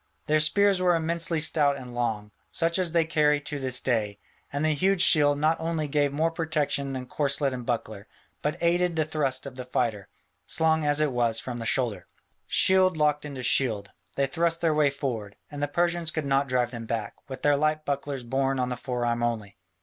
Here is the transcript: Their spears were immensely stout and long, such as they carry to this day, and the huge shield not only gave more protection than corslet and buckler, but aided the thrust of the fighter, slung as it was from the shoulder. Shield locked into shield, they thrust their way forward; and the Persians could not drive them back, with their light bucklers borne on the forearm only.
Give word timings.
Their 0.25 0.39
spears 0.39 0.81
were 0.81 0.95
immensely 0.95 1.39
stout 1.39 1.77
and 1.77 1.93
long, 1.93 2.31
such 2.51 2.79
as 2.79 2.91
they 2.91 3.05
carry 3.05 3.39
to 3.41 3.59
this 3.59 3.79
day, 3.79 4.17
and 4.51 4.65
the 4.65 4.73
huge 4.73 5.03
shield 5.03 5.37
not 5.37 5.59
only 5.59 5.87
gave 5.87 6.11
more 6.11 6.31
protection 6.31 6.93
than 6.93 7.05
corslet 7.05 7.53
and 7.53 7.67
buckler, 7.67 8.07
but 8.41 8.57
aided 8.61 8.95
the 8.95 9.05
thrust 9.05 9.45
of 9.45 9.53
the 9.53 9.63
fighter, 9.63 10.07
slung 10.43 10.87
as 10.87 11.01
it 11.01 11.11
was 11.11 11.39
from 11.39 11.59
the 11.59 11.67
shoulder. 11.67 12.07
Shield 12.47 12.97
locked 12.97 13.25
into 13.25 13.43
shield, 13.43 13.91
they 14.15 14.25
thrust 14.25 14.59
their 14.59 14.73
way 14.73 14.89
forward; 14.89 15.35
and 15.51 15.61
the 15.61 15.67
Persians 15.67 16.09
could 16.09 16.25
not 16.25 16.47
drive 16.49 16.71
them 16.71 16.87
back, 16.87 17.13
with 17.29 17.43
their 17.43 17.55
light 17.55 17.85
bucklers 17.85 18.23
borne 18.23 18.59
on 18.59 18.69
the 18.69 18.77
forearm 18.77 19.21
only. 19.21 19.55